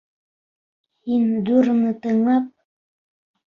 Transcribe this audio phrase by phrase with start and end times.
[1.09, 2.51] Һин дураны тыңлап...